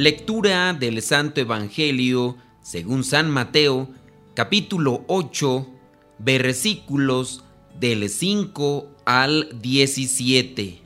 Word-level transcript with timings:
Lectura 0.00 0.72
del 0.72 1.02
Santo 1.02 1.42
Evangelio 1.42 2.38
según 2.62 3.04
San 3.04 3.28
Mateo, 3.28 3.90
capítulo 4.32 5.04
8, 5.08 5.68
versículos 6.18 7.44
del 7.78 8.08
5 8.08 8.96
al 9.04 9.60
17. 9.60 10.80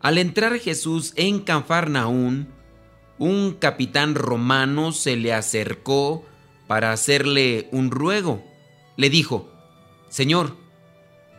Al 0.00 0.16
entrar 0.16 0.58
Jesús 0.58 1.12
en 1.16 1.40
Cafarnaún, 1.40 2.48
un 3.18 3.52
capitán 3.52 4.14
romano 4.14 4.92
se 4.92 5.16
le 5.16 5.34
acercó 5.34 6.24
para 6.66 6.92
hacerle 6.92 7.68
un 7.70 7.90
ruego. 7.90 8.42
Le 8.96 9.10
dijo, 9.10 9.52
Señor, 10.08 10.56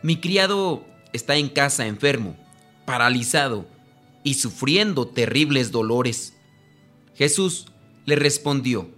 mi 0.04 0.20
criado 0.20 0.84
está 1.12 1.34
en 1.34 1.48
casa 1.48 1.88
enfermo, 1.88 2.36
paralizado 2.84 3.66
y 4.22 4.34
sufriendo 4.34 5.08
terribles 5.08 5.72
dolores. 5.72 6.34
Jesús 7.14 7.66
le 8.04 8.16
respondió, 8.16 8.90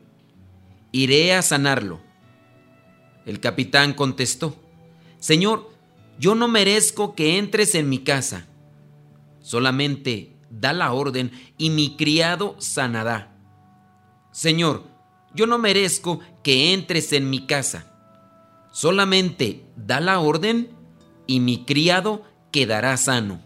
iré 0.93 1.35
a 1.35 1.43
sanarlo. 1.43 2.01
El 3.27 3.41
capitán 3.41 3.95
contestó, 3.95 4.57
Señor, 5.19 5.71
yo 6.19 6.35
no 6.35 6.49
merezco 6.49 7.15
que 7.15 7.39
entres 7.39 7.75
en 7.75 7.89
mi 7.89 7.99
casa. 7.99 8.47
Solamente 9.41 10.37
da 10.51 10.73
la 10.73 10.93
orden 10.93 11.33
y 11.59 11.71
mi 11.71 11.97
criado 11.97 12.57
sanará. 12.59 13.37
Señor, 14.31 14.85
yo 15.35 15.47
no 15.47 15.59
merezco 15.59 16.21
que 16.43 16.73
entres 16.73 17.13
en 17.13 17.29
mi 17.29 17.47
casa. 17.47 17.91
Solamente 18.73 19.65
da 19.77 20.01
la 20.01 20.21
orden 20.21 20.71
y 21.27 21.41
mi 21.41 21.65
criado 21.65 22.23
quedará 22.53 22.97
sano. 22.97 23.41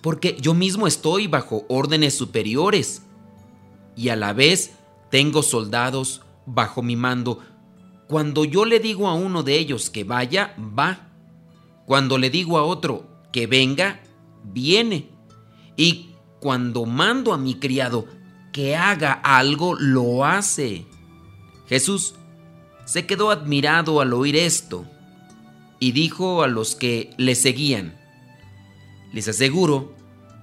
Porque 0.00 0.36
yo 0.40 0.54
mismo 0.54 0.86
estoy 0.86 1.26
bajo 1.26 1.66
órdenes 1.68 2.14
superiores 2.14 3.02
y 3.98 4.10
a 4.10 4.16
la 4.16 4.32
vez 4.32 4.74
tengo 5.10 5.42
soldados 5.42 6.22
bajo 6.46 6.82
mi 6.82 6.94
mando. 6.94 7.40
Cuando 8.06 8.44
yo 8.44 8.64
le 8.64 8.78
digo 8.78 9.08
a 9.08 9.14
uno 9.14 9.42
de 9.42 9.58
ellos 9.58 9.90
que 9.90 10.04
vaya, 10.04 10.54
va. 10.56 11.08
Cuando 11.84 12.16
le 12.16 12.30
digo 12.30 12.58
a 12.58 12.62
otro 12.62 13.08
que 13.32 13.48
venga, 13.48 14.00
viene. 14.44 15.08
Y 15.76 16.10
cuando 16.38 16.86
mando 16.86 17.34
a 17.34 17.38
mi 17.38 17.56
criado 17.56 18.06
que 18.52 18.76
haga 18.76 19.14
algo, 19.14 19.74
lo 19.74 20.24
hace. 20.24 20.86
Jesús 21.66 22.14
se 22.84 23.04
quedó 23.04 23.32
admirado 23.32 24.00
al 24.00 24.12
oír 24.12 24.36
esto 24.36 24.86
y 25.80 25.90
dijo 25.90 26.44
a 26.44 26.46
los 26.46 26.76
que 26.76 27.10
le 27.16 27.34
seguían, 27.34 27.98
les 29.12 29.26
aseguro 29.26 29.92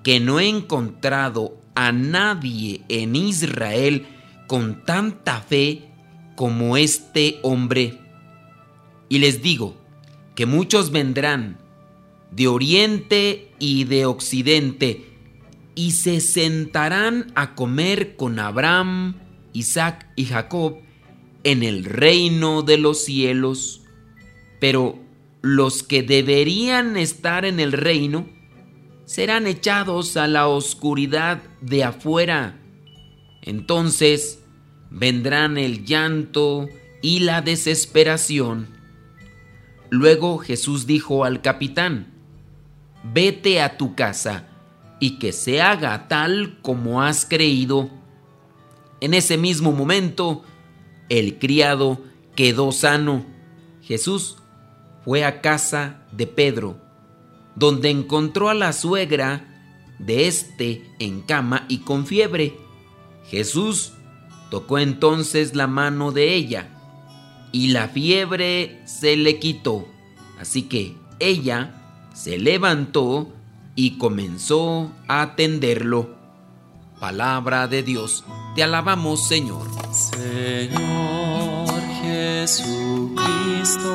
que 0.04 0.20
no 0.20 0.42
he 0.42 0.50
encontrado 0.50 1.65
a 1.76 1.92
nadie 1.92 2.82
en 2.88 3.16
Israel 3.16 4.08
con 4.48 4.84
tanta 4.86 5.42
fe 5.42 5.84
como 6.36 6.78
este 6.78 7.40
hombre. 7.44 8.00
Y 9.10 9.20
les 9.20 9.42
digo 9.42 9.76
que 10.36 10.46
muchos 10.46 10.92
vendrán 10.92 11.58
de 12.32 12.48
oriente 12.48 13.52
y 13.60 13.84
de 13.86 14.06
occidente 14.06 15.06
y 15.76 15.92
se 15.92 16.22
sentarán 16.22 17.32
a 17.36 17.56
comer 17.56 18.16
con 18.16 18.40
Abraham, 18.40 19.16
Isaac 19.54 20.08
y 20.16 20.26
Jacob 20.26 20.78
en 21.44 21.64
el 21.64 21.86
reino 21.86 22.62
de 22.62 22.78
los 22.78 23.04
cielos. 23.04 23.82
Pero 24.60 25.00
los 25.42 25.84
que 25.84 26.02
deberían 26.02 26.98
estar 26.98 27.46
en 27.46 27.60
el 27.60 27.72
reino 27.72 28.28
serán 29.06 29.46
echados 29.46 30.18
a 30.18 30.28
la 30.28 30.48
oscuridad 30.48 31.42
de 31.62 31.84
afuera. 31.84 32.60
Entonces 33.42 34.44
vendrán 34.90 35.58
el 35.58 35.86
llanto 35.86 36.68
y 37.02 37.20
la 37.20 37.42
desesperación. 37.42 38.68
Luego 39.90 40.40
Jesús 40.40 40.88
dijo 40.88 41.24
al 41.24 41.42
capitán, 41.42 42.14
vete 43.04 43.62
a 43.62 43.78
tu 43.78 43.96
casa 43.96 44.48
y 45.00 45.20
que 45.20 45.32
se 45.32 45.62
haga 45.62 46.08
tal 46.08 46.58
como 46.62 47.04
has 47.04 47.26
creído. 47.26 47.90
En 49.02 49.14
ese 49.14 49.38
mismo 49.38 49.72
momento, 49.72 50.44
el 51.10 51.38
criado 51.38 52.02
quedó 52.36 52.72
sano. 52.72 53.26
Jesús 53.84 54.38
fue 55.04 55.24
a 55.24 55.42
casa 55.42 56.02
de 56.12 56.26
Pedro 56.26 56.85
donde 57.56 57.90
encontró 57.90 58.50
a 58.50 58.54
la 58.54 58.74
suegra 58.74 59.46
de 60.00 60.28
este 60.28 60.84
en 61.00 61.22
cama 61.22 61.66
y 61.68 61.80
con 61.80 62.06
fiebre. 62.06 62.58
Jesús 63.30 63.94
tocó 64.52 64.78
entonces 64.78 65.56
la 65.56 65.68
mano 65.68 66.12
de 66.12 66.36
ella 66.36 66.70
y 67.52 67.70
la 67.70 67.88
fiebre 67.88 68.82
se 68.86 69.16
le 69.16 69.40
quitó. 69.40 69.88
Así 70.40 70.64
que 70.64 70.96
ella 71.20 72.10
se 72.14 72.38
levantó 72.38 73.34
y 73.76 73.98
comenzó 73.98 74.92
a 75.08 75.22
atenderlo. 75.22 76.16
Palabra 77.00 77.68
de 77.68 77.84
Dios, 77.84 78.24
te 78.56 78.64
alabamos 78.64 79.28
Señor. 79.28 79.68
Señor 79.94 81.82
Jesucristo 82.02 83.95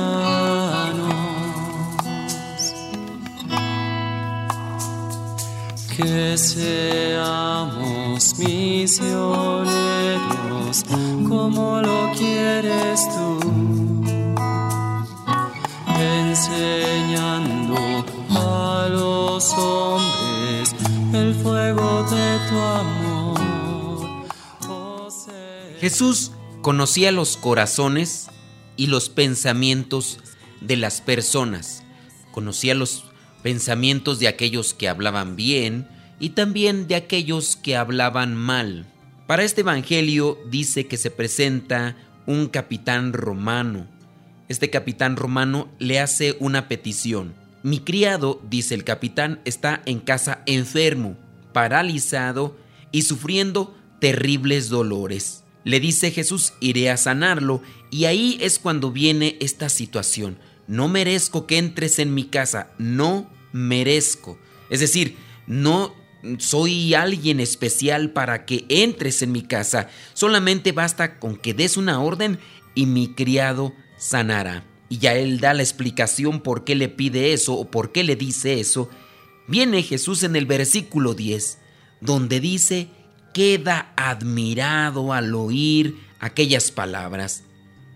Que 6.01 6.35
seamos 6.35 7.91
misioneros 8.39 9.71
como 11.29 11.79
lo 11.81 12.11
quieres 12.17 13.07
tú, 13.09 13.39
enseñando 15.99 17.75
a 18.31 18.87
los 18.89 19.53
hombres 19.53 20.75
el 21.13 21.35
fuego 21.35 22.03
de 22.09 22.39
tu 22.49 22.57
amor. 22.57 23.39
Oh, 24.67 25.07
Jesús 25.79 26.31
conocía 26.63 27.11
los 27.11 27.37
corazones 27.37 28.27
y 28.75 28.87
los 28.87 29.09
pensamientos 29.09 30.17
de 30.61 30.77
las 30.77 30.99
personas. 31.01 31.83
Conocía 32.31 32.73
los 32.73 33.03
pensamientos 33.43 34.17
de 34.19 34.27
aquellos 34.27 34.73
que 34.73 34.89
hablaban 34.89 35.35
bien 35.35 35.87
y 36.21 36.29
también 36.29 36.87
de 36.87 36.95
aquellos 36.95 37.55
que 37.57 37.75
hablaban 37.75 38.35
mal. 38.35 38.85
Para 39.25 39.43
este 39.43 39.61
Evangelio 39.61 40.37
dice 40.49 40.85
que 40.85 40.97
se 40.97 41.09
presenta 41.09 41.97
un 42.27 42.47
capitán 42.47 43.11
romano. 43.11 43.87
Este 44.47 44.69
capitán 44.69 45.15
romano 45.15 45.67
le 45.79 45.99
hace 45.99 46.37
una 46.39 46.67
petición. 46.67 47.33
Mi 47.63 47.79
criado, 47.79 48.39
dice 48.49 48.75
el 48.75 48.83
capitán, 48.83 49.41
está 49.45 49.81
en 49.85 49.99
casa 49.99 50.43
enfermo, 50.45 51.17
paralizado 51.53 52.55
y 52.91 53.01
sufriendo 53.01 53.75
terribles 53.99 54.69
dolores. 54.69 55.43
Le 55.63 55.79
dice 55.79 56.11
Jesús, 56.11 56.53
iré 56.59 56.91
a 56.91 56.97
sanarlo. 56.97 57.63
Y 57.89 58.05
ahí 58.05 58.37
es 58.41 58.59
cuando 58.59 58.91
viene 58.91 59.37
esta 59.39 59.69
situación. 59.69 60.37
No 60.67 60.87
merezco 60.87 61.47
que 61.47 61.57
entres 61.57 61.97
en 61.97 62.13
mi 62.13 62.25
casa. 62.25 62.69
No 62.77 63.27
merezco. 63.53 64.37
Es 64.69 64.81
decir, 64.81 65.17
no 65.47 66.00
soy 66.37 66.93
alguien 66.93 67.39
especial 67.39 68.11
para 68.11 68.45
que 68.45 68.65
entres 68.69 69.21
en 69.21 69.31
mi 69.31 69.41
casa. 69.41 69.89
Solamente 70.13 70.71
basta 70.71 71.19
con 71.19 71.35
que 71.35 71.53
des 71.53 71.77
una 71.77 72.01
orden 72.01 72.39
y 72.75 72.85
mi 72.85 73.13
criado 73.13 73.73
sanará. 73.97 74.65
Y 74.89 74.97
ya 74.97 75.15
él 75.15 75.39
da 75.39 75.53
la 75.53 75.63
explicación 75.63 76.41
por 76.41 76.63
qué 76.63 76.75
le 76.75 76.89
pide 76.89 77.33
eso 77.33 77.53
o 77.53 77.71
por 77.71 77.91
qué 77.91 78.03
le 78.03 78.15
dice 78.15 78.59
eso. 78.59 78.89
Viene 79.47 79.83
Jesús 79.83 80.23
en 80.23 80.35
el 80.35 80.45
versículo 80.45 81.13
10, 81.13 81.57
donde 82.01 82.39
dice, 82.39 82.89
queda 83.33 83.93
admirado 83.95 85.13
al 85.13 85.33
oír 85.33 85.97
aquellas 86.19 86.71
palabras. 86.71 87.43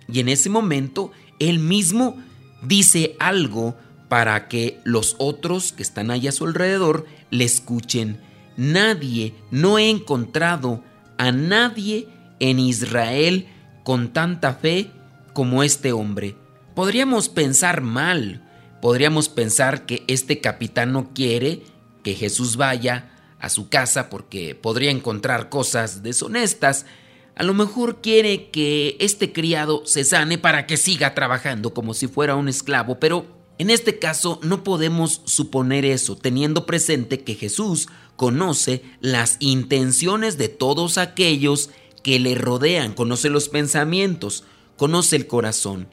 Y 0.07 0.19
en 0.19 0.30
ese 0.30 0.50
momento, 0.50 1.12
él 1.39 1.60
mismo 1.60 2.18
dice 2.62 3.16
algo 3.19 3.77
para 4.07 4.47
que 4.47 4.79
los 4.83 5.15
otros 5.17 5.71
que 5.71 5.83
están 5.83 6.11
allá 6.11 6.29
a 6.29 6.33
su 6.33 6.45
alrededor 6.45 7.05
le 7.31 7.43
escuchen. 7.43 8.21
Nadie, 8.57 9.35
no 9.51 9.77
he 9.77 9.89
encontrado 9.89 10.83
a 11.17 11.31
nadie 11.31 12.07
en 12.39 12.59
Israel 12.59 13.47
con 13.83 14.13
tanta 14.13 14.53
fe 14.53 14.91
como 15.33 15.63
este 15.63 15.91
hombre. 15.91 16.35
Podríamos 16.75 17.29
pensar 17.29 17.81
mal, 17.81 18.43
podríamos 18.81 19.29
pensar 19.29 19.85
que 19.85 20.03
este 20.07 20.41
capitán 20.41 20.91
no 20.91 21.13
quiere 21.13 21.63
que 22.03 22.13
Jesús 22.13 22.57
vaya 22.57 23.11
a 23.39 23.49
su 23.49 23.69
casa 23.69 24.09
porque 24.09 24.55
podría 24.55 24.91
encontrar 24.91 25.49
cosas 25.49 26.03
deshonestas. 26.03 26.85
A 27.35 27.43
lo 27.43 27.53
mejor 27.53 28.01
quiere 28.01 28.49
que 28.49 28.95
este 28.99 29.33
criado 29.33 29.83
se 29.85 30.03
sane 30.03 30.37
para 30.37 30.67
que 30.67 30.77
siga 30.77 31.13
trabajando 31.13 31.73
como 31.73 31.93
si 31.93 32.07
fuera 32.07 32.35
un 32.35 32.47
esclavo, 32.47 32.99
pero 32.99 33.25
en 33.57 33.69
este 33.69 33.99
caso 33.99 34.39
no 34.43 34.63
podemos 34.63 35.21
suponer 35.25 35.85
eso, 35.85 36.17
teniendo 36.17 36.65
presente 36.65 37.23
que 37.23 37.35
Jesús 37.35 37.87
conoce 38.15 38.83
las 38.99 39.37
intenciones 39.39 40.37
de 40.37 40.49
todos 40.49 40.97
aquellos 40.97 41.69
que 42.03 42.19
le 42.19 42.35
rodean, 42.35 42.93
conoce 42.93 43.29
los 43.29 43.49
pensamientos, 43.49 44.43
conoce 44.77 45.15
el 45.15 45.27
corazón, 45.27 45.87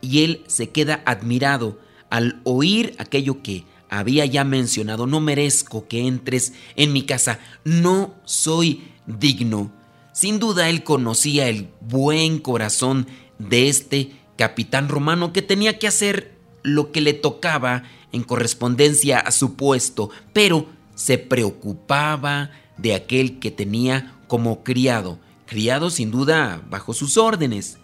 y 0.00 0.22
él 0.24 0.44
se 0.46 0.70
queda 0.70 1.02
admirado 1.06 1.78
al 2.08 2.40
oír 2.44 2.94
aquello 2.98 3.42
que 3.42 3.64
había 3.90 4.24
ya 4.24 4.44
mencionado, 4.44 5.06
no 5.06 5.20
merezco 5.20 5.88
que 5.88 6.06
entres 6.06 6.52
en 6.76 6.92
mi 6.92 7.02
casa, 7.02 7.40
no 7.64 8.14
soy 8.24 8.88
digno. 9.06 9.72
Sin 10.12 10.38
duda 10.38 10.68
él 10.68 10.84
conocía 10.84 11.48
el 11.48 11.68
buen 11.80 12.38
corazón 12.38 13.06
de 13.38 13.68
este 13.68 14.12
capitán 14.36 14.88
romano 14.88 15.32
que 15.32 15.42
tenía 15.42 15.78
que 15.78 15.88
hacer 15.88 16.37
lo 16.62 16.92
que 16.92 17.00
le 17.00 17.12
tocaba 17.12 17.84
en 18.12 18.22
correspondencia 18.22 19.18
a 19.18 19.30
su 19.30 19.54
puesto, 19.54 20.10
pero 20.32 20.66
se 20.94 21.18
preocupaba 21.18 22.50
de 22.76 22.94
aquel 22.94 23.38
que 23.38 23.50
tenía 23.50 24.14
como 24.26 24.62
criado, 24.64 25.18
criado 25.46 25.90
sin 25.90 26.10
duda 26.10 26.62
bajo 26.68 26.94
sus 26.94 27.16
órdenes. 27.16 27.78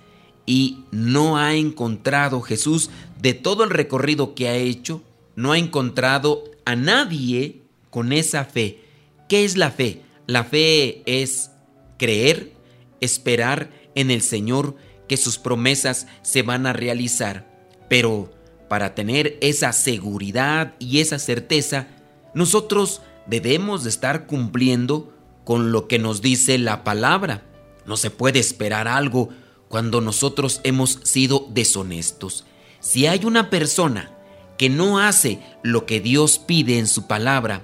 Y 0.47 0.85
no 0.91 1.38
ha 1.38 1.55
encontrado 1.55 2.43
Jesús 2.43 2.91
de 3.21 3.32
todo 3.32 3.65
el 3.65 3.71
recorrido 3.71 4.35
que 4.35 4.49
ha 4.49 4.56
hecho, 4.56 5.03
no 5.37 5.53
ha 5.53 5.59
encontrado 5.59 6.44
a 6.65 6.77
nadie 6.77 7.62
con 7.91 8.12
esa 8.12 8.44
fe. 8.44 8.81
¿Qué 9.29 9.44
es 9.44 9.56
la 9.56 9.70
fe? 9.70 10.03
La 10.27 10.44
fe 10.44 11.03
es 11.06 11.50
creer, 11.99 12.53
esperar 13.00 13.70
en 13.94 14.11
el 14.11 14.23
Señor 14.23 14.77
que 15.09 15.17
sus 15.17 15.38
promesas 15.38 16.06
se 16.23 16.43
van 16.43 16.67
a 16.67 16.73
realizar. 16.73 17.50
Pero 17.88 18.31
para 18.69 18.94
tener 18.94 19.38
esa 19.40 19.72
seguridad 19.72 20.75
y 20.78 21.00
esa 21.00 21.19
certeza, 21.19 21.88
nosotros 22.34 23.02
debemos 23.26 23.84
de 23.84 23.90
estar 23.90 24.26
cumpliendo 24.26 25.12
con 25.44 25.72
lo 25.72 25.87
que 25.88 25.99
nos 25.99 26.22
dice 26.22 26.58
la 26.58 26.84
palabra. 26.84 27.43
No 27.87 27.96
se 27.96 28.11
puede 28.11 28.38
esperar 28.38 28.88
algo 28.88 29.28
cuando 29.69 30.00
nosotros 30.00 30.61
hemos 30.64 31.00
sido 31.02 31.49
deshonestos. 31.52 32.44
Si 32.81 33.06
hay 33.06 33.25
una 33.25 33.50
persona 33.50 34.11
que 34.58 34.69
no 34.69 34.99
hace 34.99 35.40
lo 35.62 35.87
que 35.87 36.00
Dios 36.00 36.38
pide 36.38 36.78
en 36.78 36.87
su 36.87 37.06
palabra 37.06 37.62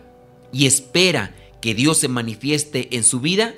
y 0.53 0.67
espera 0.67 1.35
que 1.61 1.75
Dios 1.75 1.99
se 1.99 2.09
manifieste 2.09 2.97
en 2.97 3.05
su 3.05 3.21
vida, 3.21 3.55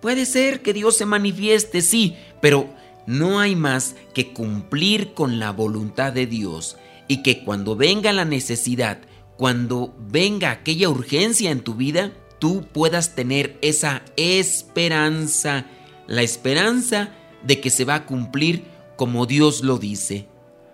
puede 0.00 0.26
ser 0.26 0.62
que 0.62 0.72
Dios 0.72 0.96
se 0.96 1.06
manifieste, 1.06 1.80
sí, 1.80 2.16
pero 2.40 2.74
no 3.06 3.40
hay 3.40 3.56
más 3.56 3.96
que 4.14 4.32
cumplir 4.32 5.14
con 5.14 5.38
la 5.38 5.50
voluntad 5.50 6.12
de 6.12 6.26
Dios 6.26 6.76
y 7.08 7.22
que 7.22 7.44
cuando 7.44 7.76
venga 7.76 8.12
la 8.12 8.24
necesidad, 8.24 8.98
cuando 9.36 9.94
venga 9.98 10.50
aquella 10.50 10.88
urgencia 10.88 11.50
en 11.50 11.60
tu 11.60 11.74
vida, 11.74 12.12
tú 12.38 12.66
puedas 12.72 13.14
tener 13.14 13.58
esa 13.60 14.02
esperanza, 14.16 15.66
la 16.06 16.22
esperanza 16.22 17.10
de 17.42 17.60
que 17.60 17.70
se 17.70 17.84
va 17.84 17.96
a 17.96 18.06
cumplir 18.06 18.64
como 18.96 19.26
Dios 19.26 19.62
lo 19.62 19.78
dice. 19.78 20.28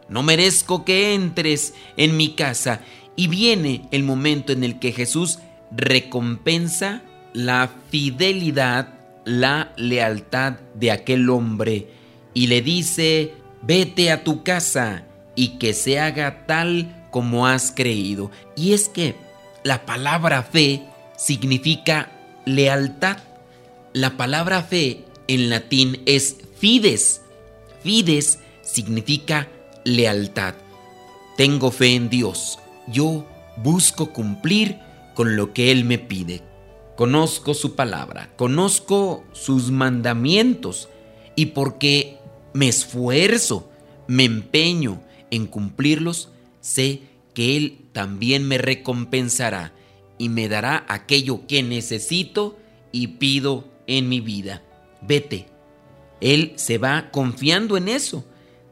No 0.09 0.23
merezco 0.23 0.85
que 0.85 1.15
entres 1.15 1.75
en 1.97 2.17
mi 2.17 2.35
casa 2.35 2.81
y 3.17 3.29
viene 3.29 3.89
el 3.91 4.03
momento 4.03 4.53
en 4.53 4.65
el 4.65 4.79
que 4.79 4.93
Jesús 4.93 5.39
recompensa 5.71 7.03
la 7.33 7.71
fidelidad, 7.91 8.95
la 9.25 9.73
lealtad 9.77 10.55
de 10.75 10.91
aquel 10.91 11.29
hombre 11.29 11.98
y 12.38 12.46
le 12.46 12.62
dice, 12.62 13.35
vete 13.62 14.12
a 14.12 14.23
tu 14.23 14.44
casa 14.44 15.02
y 15.35 15.58
que 15.58 15.75
se 15.75 15.99
haga 15.99 16.46
tal 16.46 17.08
como 17.11 17.49
has 17.49 17.73
creído. 17.73 18.31
Y 18.55 18.75
es 18.75 18.88
que 18.88 19.17
la 19.64 19.85
palabra 19.85 20.44
fe 20.44 20.85
significa 21.17 22.12
lealtad. 22.44 23.17
La 23.93 24.17
palabra 24.17 24.62
fe 24.62 25.05
en 25.26 25.50
latín 25.50 26.00
es 26.06 26.37
fides. 26.61 27.23
Fides 27.82 28.38
significa 28.62 29.49
lealtad. 29.82 30.55
Tengo 31.37 31.73
fe 31.73 31.96
en 31.96 32.08
Dios. 32.08 32.61
Yo 32.87 33.26
busco 33.56 34.12
cumplir 34.12 34.79
con 35.17 35.35
lo 35.35 35.52
que 35.52 35.73
Él 35.73 35.85
me 35.85 35.99
pide. 35.99 36.43
Conozco 36.94 37.52
su 37.52 37.75
palabra, 37.75 38.31
conozco 38.37 39.25
sus 39.32 39.73
mandamientos 39.73 40.88
y 41.35 41.46
porque 41.46 42.18
me 42.53 42.69
esfuerzo, 42.69 43.71
me 44.06 44.25
empeño 44.25 45.03
en 45.31 45.47
cumplirlos, 45.47 46.31
sé 46.61 47.03
que 47.35 47.56
Él 47.56 47.87
también 47.93 48.47
me 48.47 48.59
recompensará 48.59 49.73
y 50.19 50.29
me 50.29 50.49
dará 50.49 50.85
aquello 50.89 51.47
que 51.47 51.62
necesito 51.62 52.59
y 52.93 53.09
pido 53.09 53.69
en 53.87 54.09
mi 54.09 54.21
vida. 54.21 54.62
Vete. 55.00 55.47
Él 56.21 56.52
se 56.57 56.78
va 56.78 57.11
confiando 57.11 57.76
en 57.76 57.88
eso. 57.88 58.25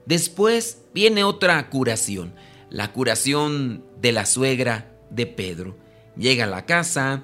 Después 0.04 0.82
viene 0.94 1.24
otra 1.24 1.68
curación, 1.70 2.34
la 2.70 2.92
curación 2.92 3.84
de 4.00 4.12
la 4.12 4.26
suegra 4.26 4.92
de 5.10 5.26
Pedro. 5.26 5.76
Llega 6.16 6.44
a 6.44 6.48
la 6.48 6.64
casa, 6.66 7.22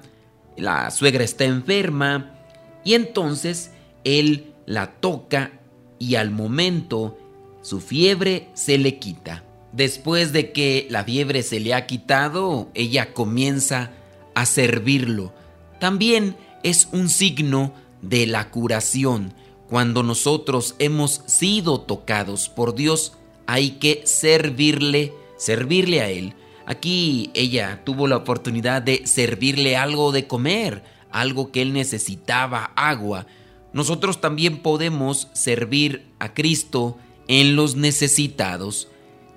la 0.57 0.91
suegra 0.91 1.23
está 1.23 1.45
enferma 1.45 2.39
y 2.83 2.93
entonces 2.93 3.71
él 4.03 4.53
la 4.65 4.93
toca 4.99 5.59
y 5.99 6.15
al 6.15 6.31
momento 6.31 7.17
su 7.61 7.79
fiebre 7.79 8.49
se 8.53 8.77
le 8.77 8.99
quita. 8.99 9.43
Después 9.71 10.33
de 10.33 10.51
que 10.51 10.87
la 10.89 11.03
fiebre 11.03 11.41
se 11.41 11.59
le 11.59 11.73
ha 11.73 11.87
quitado, 11.87 12.69
ella 12.73 13.13
comienza 13.13 13.91
a 14.35 14.45
servirlo. 14.45 15.33
También 15.79 16.35
es 16.61 16.87
un 16.91 17.09
signo 17.09 17.73
de 18.01 18.27
la 18.27 18.49
curación. 18.51 19.33
Cuando 19.67 20.03
nosotros 20.03 20.75
hemos 20.77 21.23
sido 21.25 21.81
tocados 21.81 22.49
por 22.49 22.75
Dios, 22.75 23.13
hay 23.47 23.71
que 23.71 24.03
servirle, 24.05 25.13
servirle 25.37 26.01
a 26.01 26.09
Él. 26.09 26.35
Aquí 26.65 27.31
ella 27.33 27.81
tuvo 27.83 28.07
la 28.07 28.17
oportunidad 28.17 28.81
de 28.81 29.07
servirle 29.07 29.75
algo 29.75 30.11
de 30.11 30.27
comer, 30.27 30.83
algo 31.11 31.51
que 31.51 31.61
Él 31.61 31.73
necesitaba, 31.73 32.71
agua. 32.75 33.25
Nosotros 33.73 34.21
también 34.21 34.59
podemos 34.59 35.27
servir 35.33 36.05
a 36.19 36.33
Cristo 36.33 36.97
en 37.27 37.55
los 37.55 37.75
necesitados. 37.75 38.87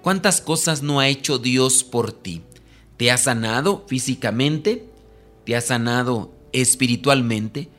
¿Cuántas 0.02 0.40
cosas 0.40 0.82
no 0.82 1.00
ha 1.00 1.08
hecho 1.08 1.38
Dios 1.38 1.82
por 1.82 2.12
ti? 2.12 2.42
¿Te 2.96 3.10
ha 3.10 3.16
sanado 3.16 3.84
físicamente? 3.88 4.88
¿Te 5.44 5.56
ha 5.56 5.60
sanado 5.60 6.34
espiritualmente? 6.52 7.70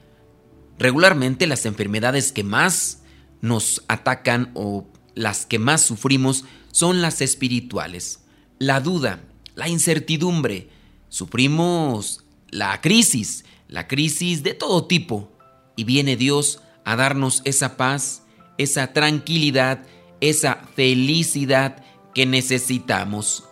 Regularmente 0.80 1.48
las 1.48 1.66
enfermedades 1.66 2.32
que 2.32 2.44
más 2.44 3.04
nos 3.42 3.84
atacan 3.88 4.52
o 4.54 4.88
las 5.16 5.46
que 5.46 5.60
más 5.60 5.82
sufrimos 5.82 6.46
son 6.72 7.02
las 7.02 7.22
espirituales. 7.22 8.24
La 8.60 8.80
duda, 8.80 9.24
la 9.56 9.70
incertidumbre, 9.70 10.70
sufrimos 11.10 12.24
la 12.50 12.80
crisis, 12.82 13.46
la 13.68 13.88
crisis 13.88 14.44
de 14.44 14.54
todo 14.54 14.86
tipo. 14.86 15.32
Y 15.77 15.86
viene 15.86 16.17
Dios 16.17 16.62
a 16.84 16.98
darnos 16.98 17.41
esa 17.46 17.77
paz, 17.77 18.24
esa 18.57 18.91
tranquilidad, 18.91 19.86
esa 20.19 20.55
felicidad 20.75 21.84
que 22.13 22.25
necesitamos. 22.25 23.46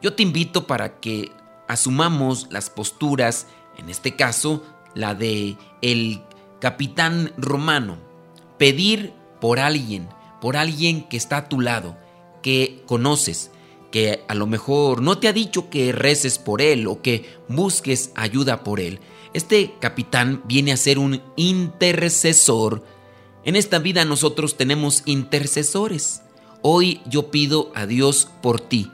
Yo 0.00 0.14
te 0.14 0.22
invito 0.22 0.68
para 0.68 1.00
que 1.00 1.32
asumamos 1.66 2.46
las 2.50 2.70
posturas 2.70 3.48
en 3.78 3.88
este 3.88 4.14
caso 4.14 4.62
la 4.94 5.14
de 5.14 5.56
el 5.80 6.22
capitán 6.60 7.32
romano, 7.36 7.98
pedir 8.58 9.12
por 9.40 9.58
alguien, 9.58 10.08
por 10.40 10.56
alguien 10.56 11.08
que 11.08 11.16
está 11.16 11.38
a 11.38 11.48
tu 11.48 11.60
lado, 11.60 11.96
que 12.42 12.82
conoces, 12.86 13.50
que 13.90 14.24
a 14.28 14.34
lo 14.34 14.46
mejor 14.46 15.02
no 15.02 15.18
te 15.18 15.28
ha 15.28 15.32
dicho 15.32 15.70
que 15.70 15.92
reces 15.92 16.38
por 16.38 16.62
él 16.62 16.86
o 16.86 17.02
que 17.02 17.36
busques 17.48 18.12
ayuda 18.14 18.62
por 18.64 18.80
él. 18.80 19.00
Este 19.34 19.74
capitán 19.80 20.42
viene 20.44 20.72
a 20.72 20.76
ser 20.76 20.98
un 20.98 21.22
intercesor. 21.36 22.84
En 23.44 23.56
esta 23.56 23.78
vida 23.78 24.04
nosotros 24.04 24.58
tenemos 24.58 25.02
intercesores. 25.06 26.22
Hoy 26.60 27.00
yo 27.06 27.30
pido 27.30 27.72
a 27.74 27.86
Dios 27.86 28.28
por 28.42 28.60
ti, 28.60 28.90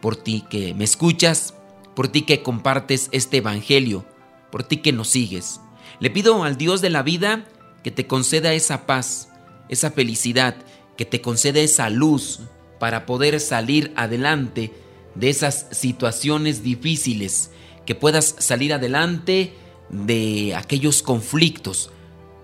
por 0.00 0.14
ti 0.14 0.44
que 0.48 0.72
me 0.74 0.84
escuchas, 0.84 1.54
por 1.96 2.08
ti 2.08 2.22
que 2.22 2.42
compartes 2.42 3.08
este 3.10 3.38
Evangelio, 3.38 4.06
por 4.52 4.62
ti 4.62 4.76
que 4.76 4.92
nos 4.92 5.08
sigues. 5.08 5.60
Le 5.98 6.10
pido 6.10 6.44
al 6.44 6.56
Dios 6.56 6.80
de 6.80 6.90
la 6.90 7.02
vida 7.02 7.44
que 7.82 7.90
te 7.90 8.06
conceda 8.06 8.54
esa 8.54 8.86
paz, 8.86 9.30
esa 9.68 9.90
felicidad, 9.90 10.54
que 10.96 11.04
te 11.04 11.20
conceda 11.20 11.58
esa 11.60 11.90
luz 11.90 12.40
para 12.78 13.04
poder 13.04 13.40
salir 13.40 13.92
adelante 13.96 14.72
de 15.16 15.28
esas 15.28 15.66
situaciones 15.72 16.62
difíciles, 16.62 17.50
que 17.84 17.96
puedas 17.96 18.36
salir 18.38 18.72
adelante 18.72 19.52
de 19.92 20.54
aquellos 20.56 21.02
conflictos 21.02 21.90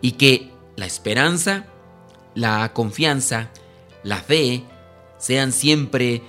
y 0.00 0.12
que 0.12 0.52
la 0.76 0.86
esperanza, 0.86 1.66
la 2.34 2.72
confianza, 2.72 3.50
la 4.04 4.18
fe 4.18 4.62
sean 5.18 5.52
siempre 5.52 6.22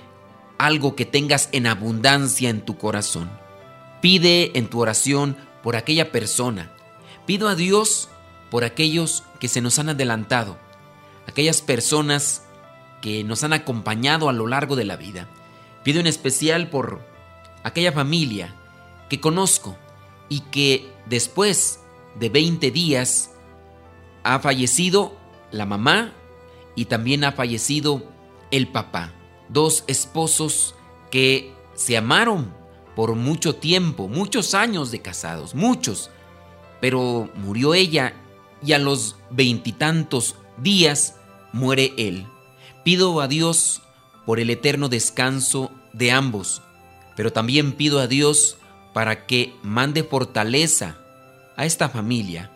algo 0.58 0.96
que 0.96 1.04
tengas 1.04 1.48
en 1.52 1.66
abundancia 1.66 2.50
en 2.50 2.62
tu 2.62 2.76
corazón. 2.76 3.30
Pide 4.02 4.58
en 4.58 4.68
tu 4.68 4.80
oración 4.80 5.36
por 5.62 5.76
aquella 5.76 6.10
persona. 6.10 6.72
Pido 7.26 7.48
a 7.48 7.54
Dios 7.54 8.08
por 8.50 8.64
aquellos 8.64 9.22
que 9.38 9.48
se 9.48 9.60
nos 9.60 9.78
han 9.78 9.90
adelantado, 9.90 10.58
aquellas 11.28 11.62
personas 11.62 12.42
que 13.00 13.24
nos 13.24 13.44
han 13.44 13.52
acompañado 13.52 14.28
a 14.28 14.32
lo 14.32 14.46
largo 14.46 14.74
de 14.74 14.84
la 14.84 14.96
vida. 14.96 15.28
Pido 15.84 16.00
en 16.00 16.06
especial 16.06 16.68
por 16.68 17.00
aquella 17.62 17.92
familia 17.92 18.54
que 19.08 19.20
conozco 19.20 19.76
y 20.28 20.40
que 20.40 20.90
después 21.10 21.80
de 22.18 22.28
20 22.30 22.70
días 22.70 23.32
ha 24.22 24.38
fallecido 24.38 25.16
la 25.50 25.66
mamá 25.66 26.14
y 26.76 26.86
también 26.86 27.24
ha 27.24 27.32
fallecido 27.32 28.04
el 28.50 28.68
papá. 28.68 29.12
Dos 29.48 29.84
esposos 29.88 30.74
que 31.10 31.52
se 31.74 31.96
amaron 31.96 32.54
por 32.94 33.16
mucho 33.16 33.56
tiempo, 33.56 34.08
muchos 34.08 34.54
años 34.54 34.90
de 34.92 35.02
casados, 35.02 35.54
muchos. 35.54 36.10
Pero 36.80 37.28
murió 37.34 37.74
ella 37.74 38.14
y 38.62 38.72
a 38.72 38.78
los 38.78 39.16
veintitantos 39.30 40.36
días 40.58 41.16
muere 41.52 41.92
él. 41.96 42.26
Pido 42.84 43.20
a 43.20 43.26
Dios 43.26 43.82
por 44.26 44.38
el 44.38 44.50
eterno 44.50 44.88
descanso 44.88 45.72
de 45.92 46.12
ambos, 46.12 46.62
pero 47.16 47.32
también 47.32 47.72
pido 47.72 47.98
a 47.98 48.06
Dios 48.06 48.58
para 48.92 49.26
que 49.26 49.54
mande 49.62 50.04
fortaleza 50.04 50.99
a 51.60 51.66
esta 51.66 51.90
familia, 51.90 52.50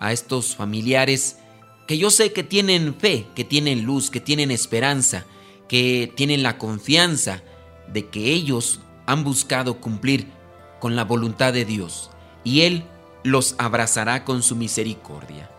a 0.00 0.12
estos 0.12 0.54
familiares 0.54 1.38
que 1.86 1.96
yo 1.96 2.10
sé 2.10 2.34
que 2.34 2.42
tienen 2.42 2.94
fe, 2.94 3.26
que 3.34 3.42
tienen 3.42 3.84
luz, 3.84 4.10
que 4.10 4.20
tienen 4.20 4.50
esperanza, 4.50 5.24
que 5.66 6.12
tienen 6.14 6.42
la 6.42 6.58
confianza 6.58 7.42
de 7.90 8.08
que 8.08 8.34
ellos 8.34 8.80
han 9.06 9.24
buscado 9.24 9.80
cumplir 9.80 10.26
con 10.78 10.94
la 10.94 11.04
voluntad 11.04 11.54
de 11.54 11.64
Dios 11.64 12.10
y 12.44 12.60
Él 12.60 12.84
los 13.24 13.54
abrazará 13.56 14.26
con 14.26 14.42
su 14.42 14.56
misericordia. 14.56 15.50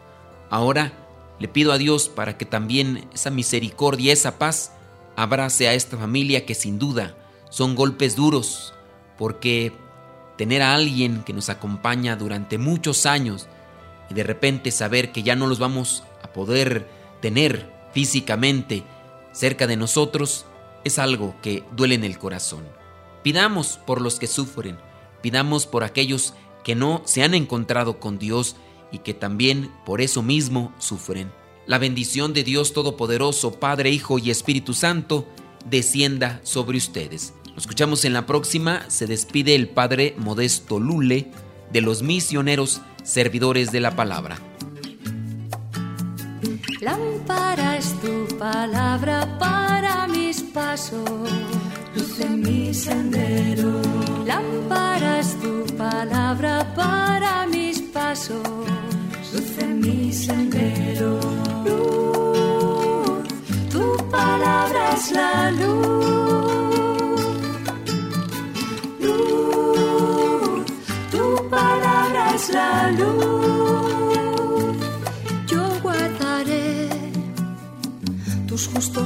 Ahora 0.52 0.94
le 1.40 1.48
pido 1.48 1.72
a 1.72 1.80
Dios 1.80 2.08
para 2.08 2.38
que 2.38 2.46
también 2.46 3.10
esa 3.16 3.32
misericordia, 3.32 4.14
esa 4.14 4.38
paz, 4.38 4.74
abrace 5.16 5.68
a 5.68 5.74
esta 5.74 5.98
familia 5.98 6.46
que 6.46 6.54
sin 6.54 6.78
duda 6.78 7.18
son 7.50 7.74
golpes 7.74 8.16
duros, 8.16 8.76
porque 9.18 9.74
tener 10.38 10.62
a 10.62 10.74
alguien 10.74 11.24
que 11.24 11.34
nos 11.34 11.50
acompaña 11.50 12.16
durante 12.16 12.58
muchos 12.58 13.06
años 13.06 13.48
y 14.10 14.14
de 14.14 14.24
repente 14.24 14.72
saber 14.72 15.12
que 15.12 15.24
ya 15.24 15.36
no 15.36 15.48
los 15.48 15.60
vamos 15.60 16.04
a 16.24 16.34
poder 16.34 16.88
tener 17.22 17.72
físicamente 17.94 18.84
cerca 19.32 19.68
de 19.68 19.78
nosotros 19.78 20.46
es 20.84 21.00
algo 21.00 21.36
que 21.42 21.64
duele 21.76 21.96
en 21.96 22.04
el 22.04 22.18
corazón. 22.18 22.64
Pidamos 23.24 23.80
por 23.86 24.02
los 24.02 24.20
que 24.20 24.28
sufren, 24.28 24.78
pidamos 25.22 25.68
por 25.68 25.84
aquellos 25.84 26.34
que 26.64 26.76
no 26.76 27.02
se 27.06 27.24
han 27.24 27.34
encontrado 27.34 28.00
con 28.00 28.18
Dios 28.18 28.56
y 28.92 29.00
que 29.00 29.14
también 29.14 29.72
por 29.86 30.02
eso 30.02 30.22
mismo 30.22 30.74
sufren. 30.80 31.32
La 31.68 31.78
bendición 31.78 32.34
de 32.34 32.44
Dios 32.44 32.74
Todopoderoso, 32.74 33.60
Padre, 33.60 33.92
Hijo 33.92 34.20
y 34.20 34.32
Espíritu 34.32 34.74
Santo, 34.74 35.28
descienda 35.70 36.42
sobre 36.44 36.78
ustedes. 36.78 37.34
Nos 37.56 37.64
escuchamos 37.64 38.06
en 38.06 38.14
la 38.14 38.26
próxima. 38.26 38.90
Se 38.90 39.08
despide 39.08 39.56
el 39.56 39.68
Padre 39.68 40.16
Modesto 40.18 40.80
Lule 40.80 41.32
de 41.72 41.82
los 41.82 42.02
misioneros 42.04 42.82
servidores 43.04 43.72
de 43.72 43.80
la 43.80 43.96
palabra. 43.96 44.38
Lámpara 46.82 47.78
es 47.78 47.94
tu 48.02 48.38
palabra 48.38 49.38
para 49.38 50.08
mis 50.08 50.42
pasos, 50.42 51.30
luz 51.96 52.20
en 52.20 52.42
mi 52.42 52.74
sendero. 52.74 53.82
Lámpara 54.26 55.20
es 55.20 55.40
tu 55.40 55.64
palabra 55.78 56.74
para 56.76 57.46
mis 57.48 57.82
pasos, 57.82 58.42
luz 59.32 59.58
en 59.60 59.80
mi 59.80 60.12
sendero. 60.12 61.20
Luz, 61.66 63.28
tu 63.70 64.10
palabra 64.10 64.94
es 64.96 65.12
la 65.12 65.52
luz. 65.52 66.11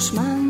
Schman. 0.05 0.44